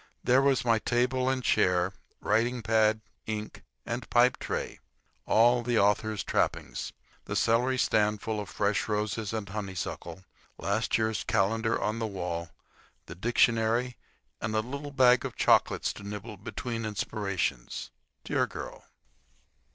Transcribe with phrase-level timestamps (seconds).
[0.23, 4.69] There was my table and chair, writing pad, ink, and pipe tray.
[4.79, 4.79] And
[5.27, 10.23] all the author's trappings—the celery stand full of fresh roses and honeysuckle,
[10.57, 12.49] last year's calendar on the wall,
[13.05, 13.95] the dictionary,
[14.41, 17.91] and a little bag of chocolates to nibble between inspirations.
[18.23, 18.85] Dear girl!